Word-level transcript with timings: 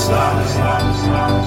stop, 0.00 0.46
stop, 0.46 0.96
stop. 0.96 1.39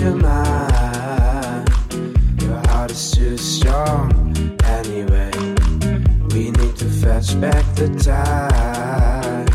your 0.00 0.14
mind. 0.14 1.68
Your 2.40 2.58
heart 2.68 2.90
is 2.90 3.10
too 3.10 3.36
strong 3.36 4.12
anyway. 4.64 5.30
We 6.32 6.50
need 6.50 6.76
to 6.76 6.84
fetch 6.84 7.40
back 7.40 7.64
the 7.74 7.88
time 8.02 9.46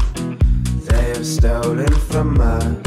they 0.86 1.14
have 1.14 1.26
stolen 1.26 1.94
from 1.94 2.42
us. 2.42 2.83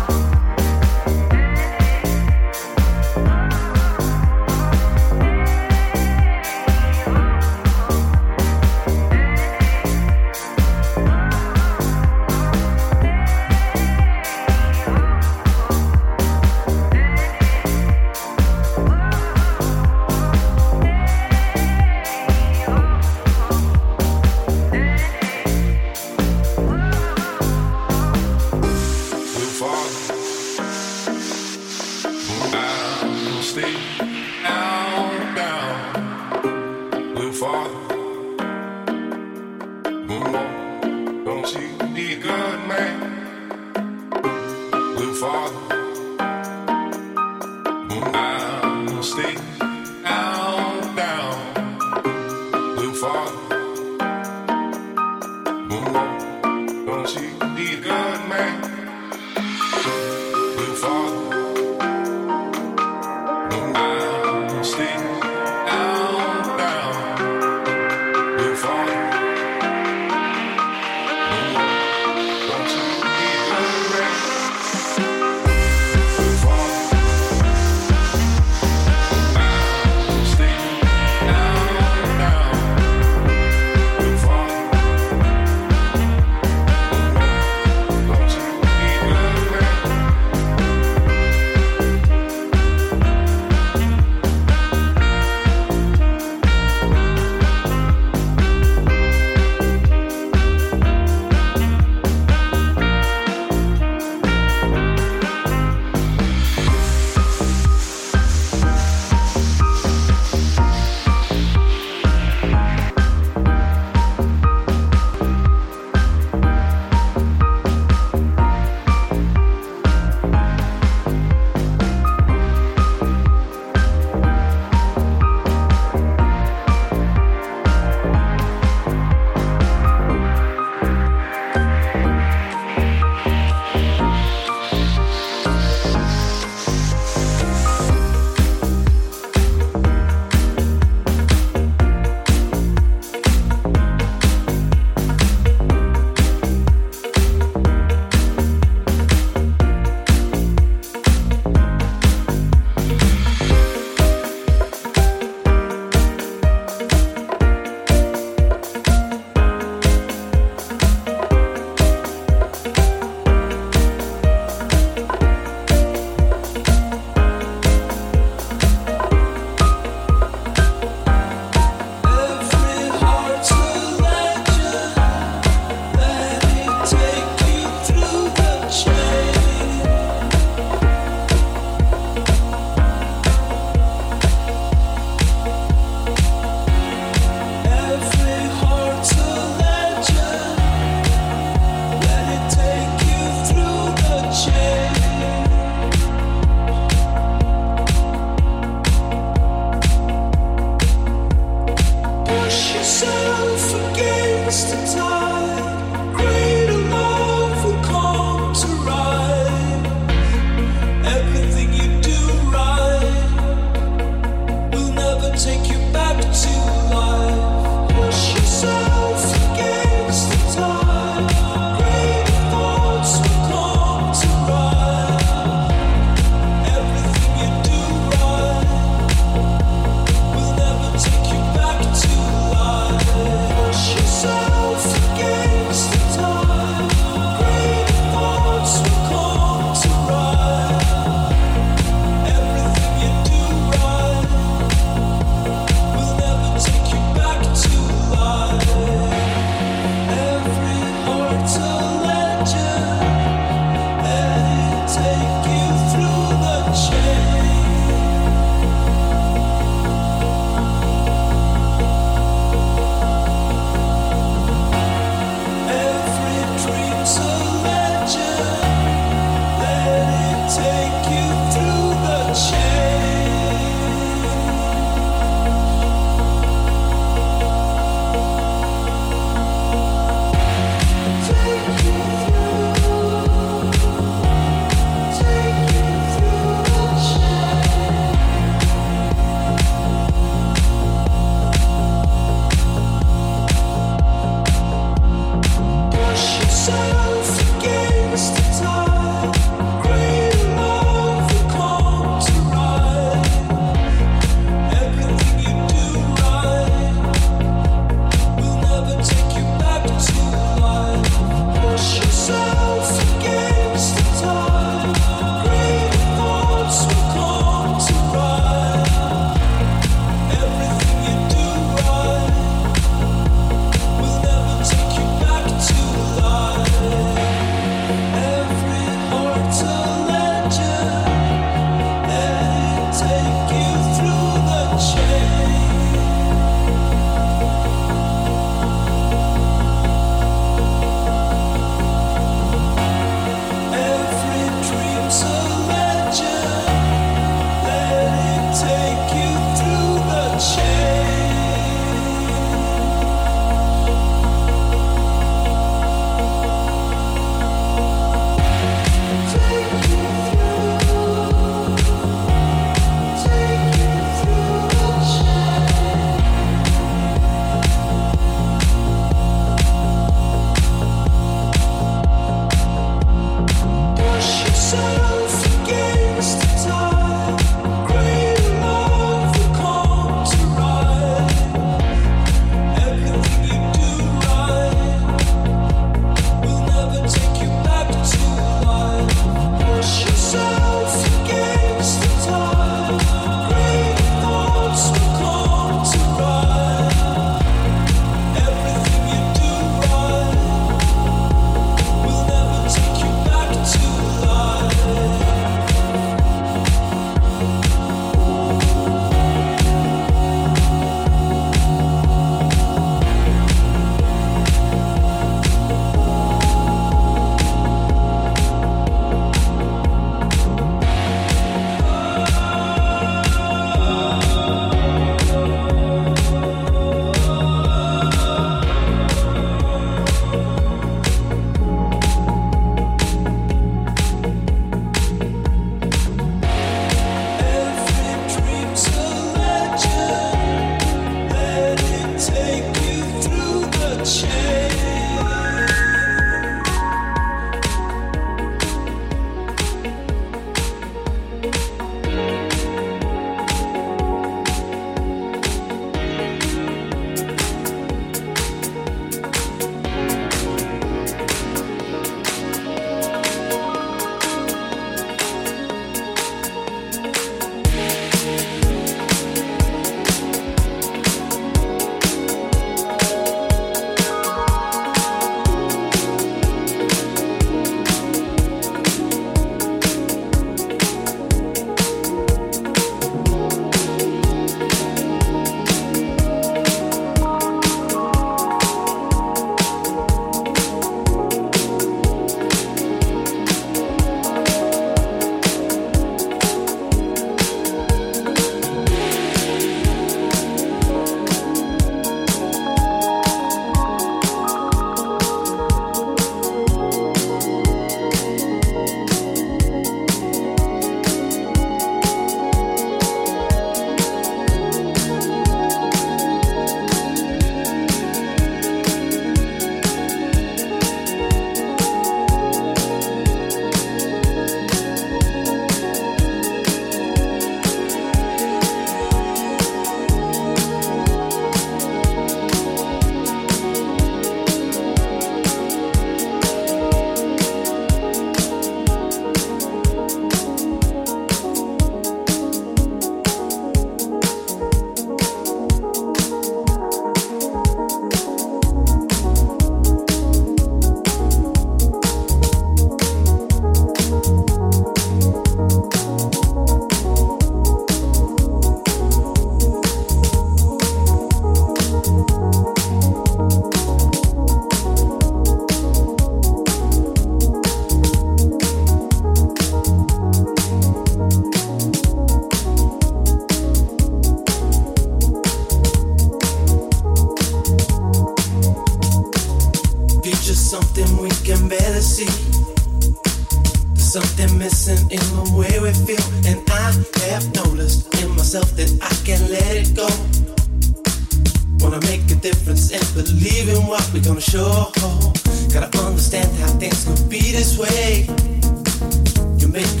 A 599.98 600.00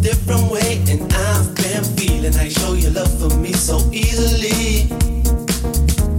different 0.00 0.50
way, 0.50 0.82
and 0.88 1.12
I've 1.12 1.54
been 1.54 1.84
feeling 1.98 2.32
how 2.32 2.44
you 2.44 2.50
show 2.50 2.72
your 2.72 2.92
love 2.92 3.12
for 3.20 3.36
me 3.36 3.52
so 3.52 3.76
easily. 3.92 4.88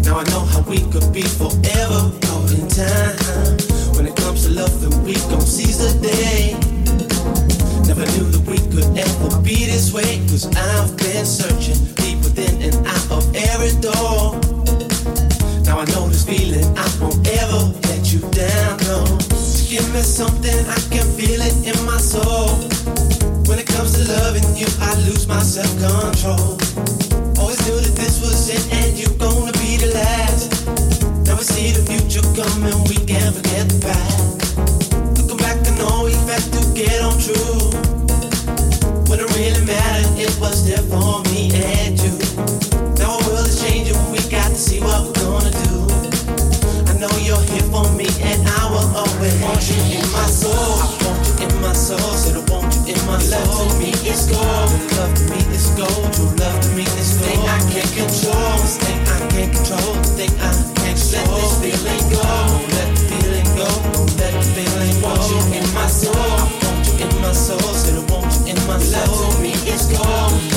Now 0.06 0.20
I 0.20 0.24
know 0.30 0.46
how 0.46 0.62
we 0.70 0.78
could 0.92 1.12
be 1.12 1.24
forever 1.24 2.12
caught 2.22 2.52
in 2.54 2.68
time. 2.70 3.58
When 3.98 4.06
it 4.06 4.16
comes 4.16 4.46
to 4.46 4.52
love, 4.52 4.80
then 4.80 4.94
we 5.04 5.16
gon' 5.34 5.42
seize 5.42 5.80
the 5.80 5.92
day. 6.06 6.54
Never 7.88 8.06
knew 8.14 8.30
that 8.30 8.44
we 8.46 8.60
could 8.70 8.96
ever 8.96 9.42
be 9.42 9.66
this 9.66 9.92
way. 9.92 10.20
Cause 10.30 10.46
I've 10.46 10.96
been 10.98 11.26
searching 11.26 11.82
deep 11.96 12.20
within 12.20 12.62
and 12.62 12.86
out 12.86 13.12
of 13.12 13.36
every 13.36 13.74
door. 13.82 14.38
Now 15.66 15.80
I 15.80 15.86
know 15.86 16.08
this 16.10 16.24
feeling, 16.24 16.66
I 16.78 16.88
won't 17.02 17.28
ever 17.28 17.74
let 17.90 18.14
you 18.14 18.20
down, 18.30 18.78
give 19.68 19.94
me 19.94 20.02
something, 20.02 20.66
I 20.68 20.80
can 20.92 21.08
feel 21.18 21.42
it 21.42 21.56
in 21.66 21.86
my 21.86 21.98
soul. 21.98 22.51
Loving 24.12 24.56
you, 24.56 24.68
I 24.80 24.96
lose 25.08 25.28
my 25.28 25.42
self-control. 25.42 26.60
Always 27.40 27.62
knew 27.68 27.80
that 27.80 27.96
this 27.96 28.20
was 28.22 28.50
it 28.50 28.64
and 28.74 28.98
you 29.00 29.08
gonna 29.18 29.54
be 29.54 29.78
the 29.78 29.92
last. 29.94 30.52
We 31.42 31.48
see 31.48 31.72
the 31.72 31.82
future 31.90 32.22
coming, 32.38 32.84
we 32.84 32.98
can't 33.10 33.34
forget 33.36 33.68
the 33.68 33.80
past. 33.82 34.56
Looking 35.18 35.38
back, 35.38 35.58
I 35.66 35.72
know 35.80 36.04
we 36.06 36.14
had 36.30 36.44
to 36.54 36.62
get 36.78 37.02
on 37.02 37.18
true. 37.18 37.74
When 39.10 39.20
it 39.20 39.30
really 39.36 39.66
mattered, 39.66 40.20
it 40.20 40.38
was 40.40 40.68
there 40.68 40.86
for 40.86 41.24
me 41.32 41.50
and 41.56 42.00
you. 42.00 42.01
To 53.62 53.78
me 53.78 53.92
is 54.10 54.26
gold, 54.30 54.72
love 54.98 55.14
me 55.30 55.40
gold. 55.78 56.40
Love 56.40 56.66
me 56.76 56.86
gold. 56.86 57.22
Thing 57.22 57.42
I 57.46 57.60
can't 57.70 57.92
control, 57.94 58.58
thing 58.82 59.00
I 59.06 59.20
can't 59.30 59.54
control, 59.54 59.96
thing 60.18 60.34
I 60.40 60.52
can't. 60.82 60.98
Let 61.12 61.28
feeling 61.62 62.06
go, 62.10 62.26
let 62.74 62.88
the 62.90 63.02
feeling 63.10 63.50
go, 63.58 63.70
let 64.18 64.34
the 64.34 64.44
feeling 64.56 65.02
go. 65.02 65.10
Want 65.10 65.22
you 65.30 65.40
in 65.58 65.66
my 65.74 65.88
soul, 65.88 66.16
I 66.16 66.50
want 66.64 66.88
you 66.88 67.06
in 67.06 67.22
my 67.22 67.34
soul, 67.34 67.60
said 67.60 67.98
I 67.98 68.12
want 68.12 68.32
you 68.34 68.54
in 68.54 68.60
my 68.68 68.80
soul. 68.80 69.42
Me 69.42 69.54
gold, 69.94 70.51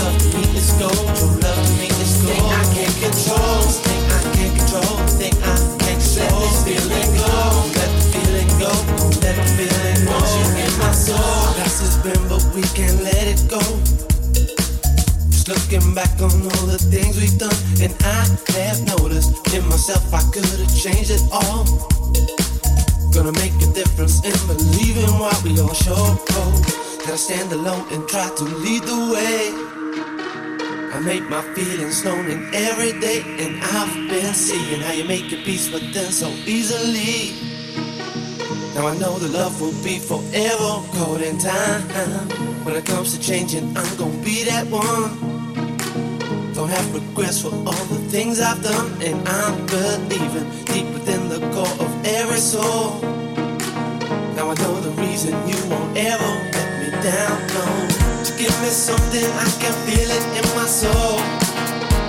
looking 15.48 15.94
back 15.94 16.12
on 16.20 16.32
all 16.32 16.66
the 16.66 16.78
things 16.78 17.20
we've 17.20 17.38
done, 17.38 17.54
and 17.82 17.92
I 18.04 18.24
have 18.56 18.80
noticed 18.86 19.54
in 19.54 19.66
myself 19.68 20.12
I 20.12 20.22
could 20.32 20.44
have 20.44 20.74
changed 20.76 21.10
it 21.10 21.22
all. 21.32 21.64
Gonna 23.12 23.32
make 23.32 23.54
a 23.62 23.70
difference 23.72 24.24
in 24.24 24.34
believing 24.46 25.10
what 25.18 25.36
we 25.44 25.60
all 25.60 25.74
show. 25.74 26.16
Gotta 27.04 27.18
stand 27.18 27.52
alone 27.52 27.84
and 27.92 28.08
try 28.08 28.28
to 28.36 28.44
lead 28.44 28.82
the 28.82 29.00
way. 29.12 29.52
I 30.94 31.00
make 31.00 31.28
my 31.28 31.42
feelings 31.54 32.04
known 32.04 32.26
in 32.30 32.54
every 32.54 32.98
day, 33.00 33.22
and 33.38 33.62
I've 33.62 33.94
been 34.08 34.32
seeing 34.34 34.80
how 34.80 34.92
you 34.92 35.04
make 35.04 35.30
your 35.30 35.42
peace 35.42 35.70
with 35.70 35.92
them 35.92 36.10
so 36.10 36.28
easily. 36.46 37.34
Now 38.74 38.88
I 38.88 38.96
know 38.98 39.18
the 39.18 39.28
love 39.28 39.60
will 39.60 39.76
be 39.84 39.98
forever 39.98 40.82
caught 40.96 41.20
in 41.20 41.38
time. 41.38 41.82
When 42.64 42.76
it 42.76 42.86
comes 42.86 43.16
to 43.16 43.20
changing, 43.20 43.76
I'm 43.76 43.96
gonna 43.96 44.24
be 44.24 44.44
that 44.44 44.66
one. 44.68 45.33
Don't 46.54 46.68
have 46.68 46.94
regrets 46.94 47.42
for 47.42 47.50
all 47.50 47.84
the 47.90 47.98
things 48.14 48.40
I've 48.40 48.62
done, 48.62 49.02
and 49.02 49.18
I'm 49.28 49.66
believing 49.66 50.46
deep 50.64 50.86
within 50.94 51.28
the 51.28 51.40
core 51.50 51.76
of 51.84 51.90
every 52.06 52.38
soul. 52.38 53.00
Now 54.38 54.50
I 54.50 54.54
know 54.62 54.78
the 54.80 54.94
reason 55.02 55.34
you 55.50 55.58
won't 55.66 55.98
ever 55.98 56.30
let 56.54 56.70
me 56.78 56.90
down. 57.02 57.36
No, 57.50 57.66
to 58.22 58.32
give 58.38 58.54
me 58.62 58.70
something 58.70 59.26
I 59.34 59.50
can 59.58 59.74
feel 59.82 60.06
it 60.06 60.24
in 60.38 60.46
my 60.54 60.66
soul. 60.70 61.18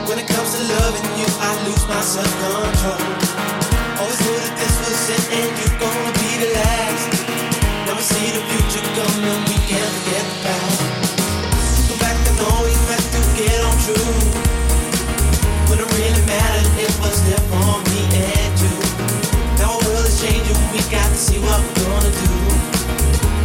When 0.06 0.20
it 0.22 0.28
comes 0.30 0.54
to 0.54 0.62
loving 0.78 1.10
you, 1.18 1.28
I 1.42 1.52
lose 1.66 1.84
my 1.90 2.02
self 2.06 2.30
control. 2.46 3.02
Always 3.98 4.22
what 21.46 21.62
gonna 21.78 22.12
do. 22.12 22.34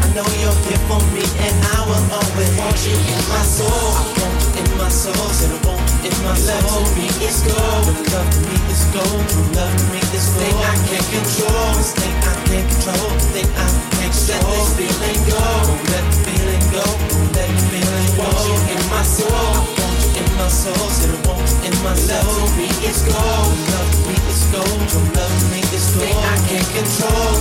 I 0.00 0.06
know 0.16 0.26
you're 0.40 0.58
here 0.66 0.82
for 0.88 1.00
me, 1.14 1.24
and 1.46 1.56
I 1.76 1.78
will 1.86 2.06
always 2.18 2.50
want 2.58 2.78
you 2.88 2.96
in 2.96 3.22
my 3.28 3.44
soul. 3.44 3.70
I 3.70 4.04
want 4.18 4.40
in 4.58 4.68
my 4.80 4.88
soul, 4.88 5.14
I 5.14 5.58
want 5.68 5.84
in 6.02 6.16
my 6.24 6.34
soul. 6.34 6.58
Love 6.64 6.88
to 6.88 6.96
me 6.96 7.06
is 7.22 7.40
gold, 7.46 7.86
love 8.10 8.28
to 8.32 8.40
me 8.48 8.56
is 8.72 8.84
gold. 8.90 9.22
Love 9.54 9.74
to 9.76 9.84
me 9.92 10.00
is 10.16 10.26
gold. 10.32 10.40
Thing 10.40 10.56
I 10.56 10.74
can't 10.88 11.08
control, 11.12 11.76
thing 12.00 12.16
I 12.24 12.34
can't 12.48 12.66
control, 12.66 13.10
thing 13.32 13.48
I 13.54 13.68
can't 13.68 14.14
control. 14.16 14.40
Let 14.40 14.56
this 14.56 14.70
feeling 14.76 15.20
go, 15.28 15.44
let 15.92 16.04
the 16.08 16.16
feeling 16.24 16.64
go, 16.74 16.84
let 17.36 17.48
the 17.52 17.62
feeling 17.70 18.10
go. 18.16 18.24
Want 18.24 18.40
you 18.48 18.56
in 18.74 18.82
my 18.90 19.04
soul, 19.04 19.30
I 19.30 19.62
want 19.78 20.00
you 20.00 20.24
in 20.24 20.28
my 20.40 20.48
soul, 20.48 20.74
I 20.74 21.18
want 21.28 21.50
in 21.68 21.74
my. 21.84 21.92
Love 22.10 22.26
to 22.26 22.46
me 22.56 22.68
is 22.88 23.00
gold, 23.06 23.54
love 23.70 23.90
to 23.92 23.98
me 24.08 24.16
is 24.32 24.42
gold. 24.50 24.80
Love 25.14 25.34
to 25.38 25.46
me 25.52 25.60
is 25.76 25.86
gold. 25.94 26.08
Thing 26.08 26.18
I 26.18 26.36
can't 26.48 26.70
control, 26.74 27.36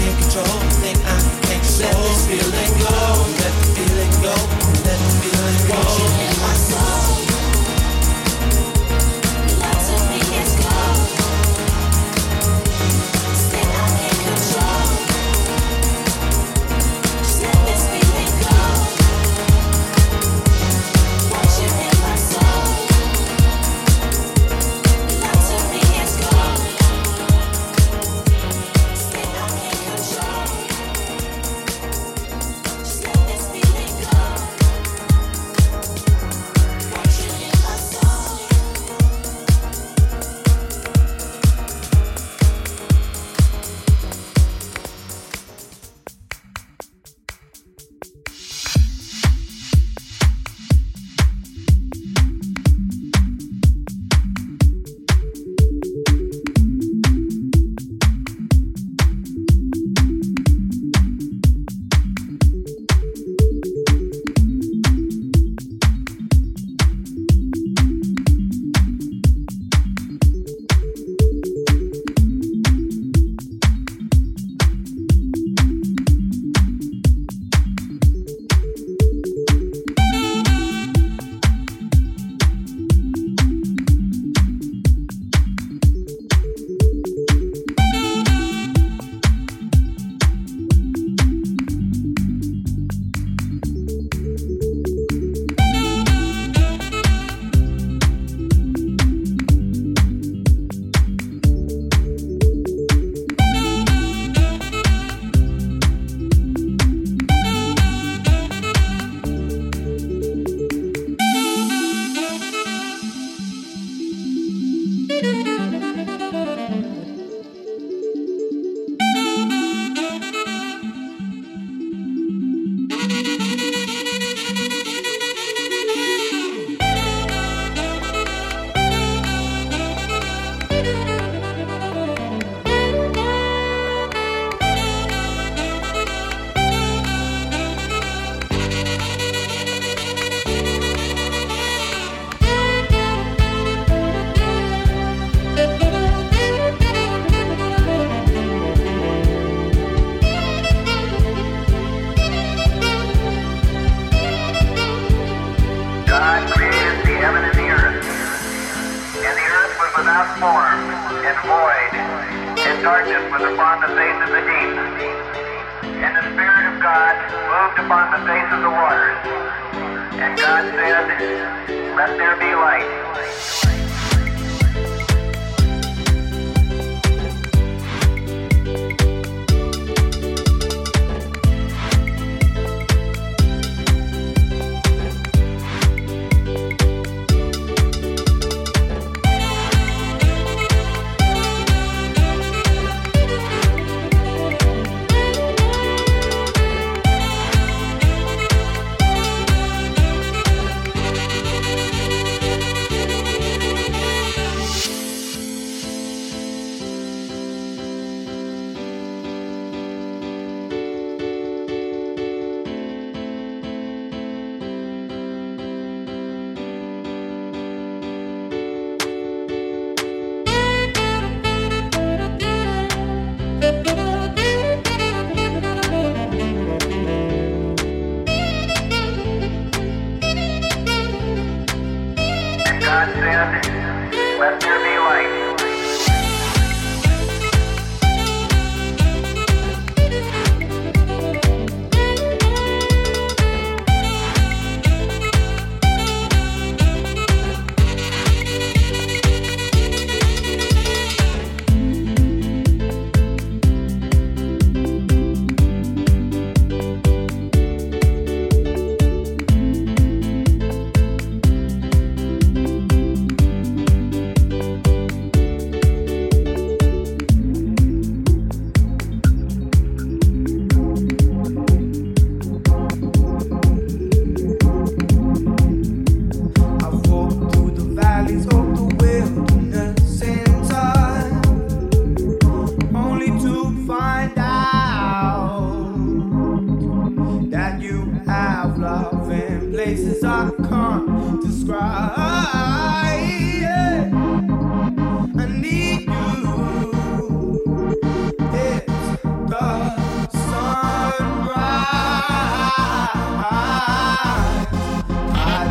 can't 0.00 0.18
control, 0.18 0.60
thing 0.80 0.96
I 1.04 1.20
can't 1.44 1.62
control. 1.62 1.92
Let 1.92 1.96
this 2.08 2.26
feeling 2.26 2.72
go, 2.80 2.96
let 3.40 3.52
the 3.60 3.66
feeling 3.76 4.12
go, 4.24 4.34
let 4.84 4.98
the 4.98 5.10
feeling 5.20 5.68
go. 5.68 5.99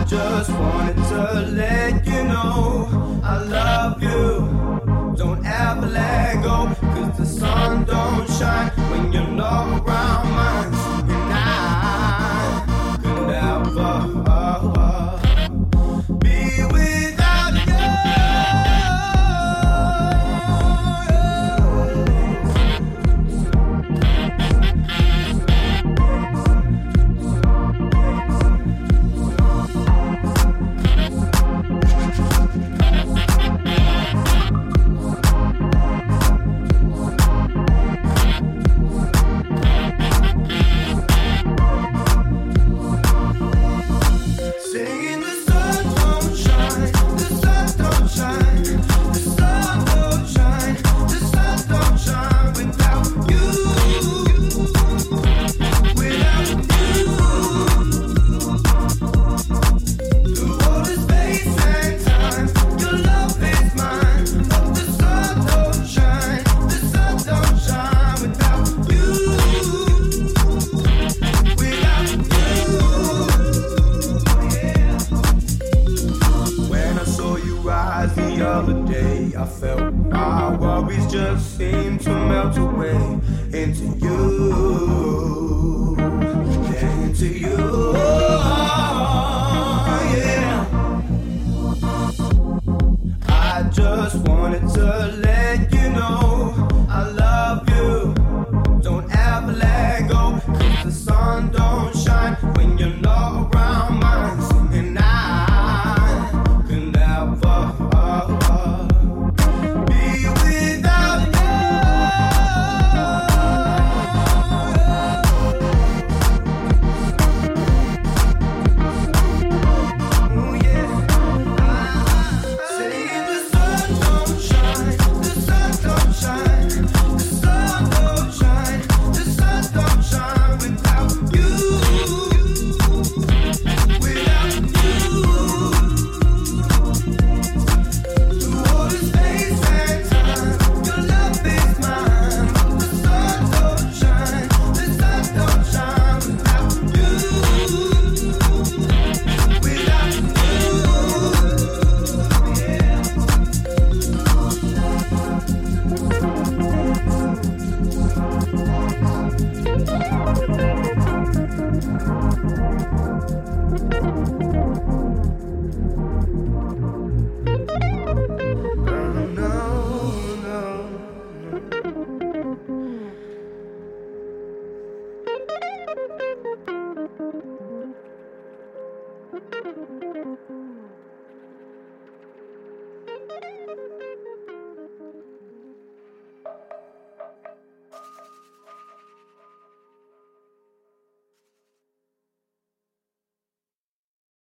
Just 0.10 0.50
wanted 0.50 0.96
to 0.96 1.52
let 1.52 1.99